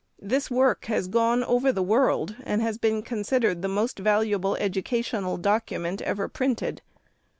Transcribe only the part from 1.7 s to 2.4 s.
the world,